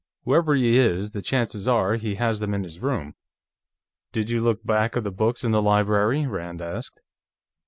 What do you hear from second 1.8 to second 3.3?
he has them in his room."